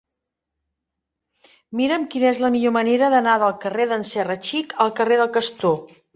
[1.81, 5.33] Mira'm quina és la millor manera d'anar del carrer d'en Serra Xic al carrer del
[5.39, 5.81] Castor.